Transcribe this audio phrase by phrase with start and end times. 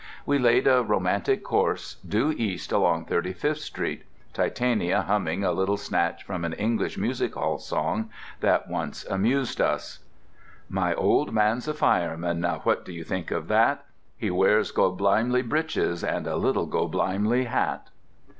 [0.25, 4.01] We laid a romantic course due east along 35th Street,
[4.33, 8.09] Titania humming a little snatch from an English music hall song
[8.39, 9.99] that once amused us:
[10.67, 13.85] "My old man's a fireman Now what do you think of that?
[14.17, 17.89] He wears goblimey breeches And a little goblimey hat."